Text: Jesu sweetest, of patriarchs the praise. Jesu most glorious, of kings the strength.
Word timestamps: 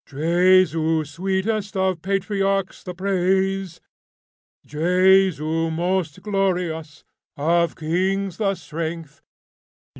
Jesu 0.07 1.05
sweetest, 1.05 1.77
of 1.77 2.01
patriarchs 2.01 2.81
the 2.81 2.95
praise. 2.95 3.79
Jesu 4.65 5.69
most 5.69 6.23
glorious, 6.23 7.03
of 7.37 7.75
kings 7.75 8.37
the 8.37 8.55
strength. 8.55 9.21